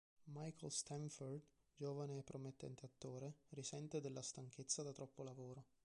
Michael 0.33 0.71
Stanford, 0.71 1.43
giovane 1.75 2.17
e 2.17 2.23
promettente 2.23 2.87
attore, 2.87 3.41
risente 3.49 4.01
della 4.01 4.23
stanchezza 4.23 4.81
da 4.81 4.91
troppo 4.93 5.21
lavoro. 5.21 5.65